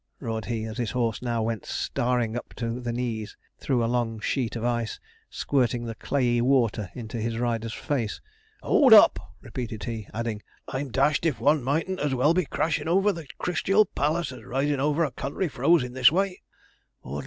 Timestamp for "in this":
15.83-16.11